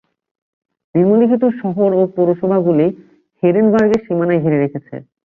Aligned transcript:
নিম্নলিখিত 0.95 1.43
শহর 1.61 1.89
ও 1.93 2.11
পৌরসভাগুলি 2.15 2.87
হেরেনবার্গের 3.43 4.01
সীমানা 4.05 4.35
ঘিরে 4.43 4.57
রেখেছে। 4.59 4.95